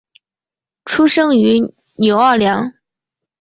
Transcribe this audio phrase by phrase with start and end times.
[0.83, 2.73] 出生于纽奥良。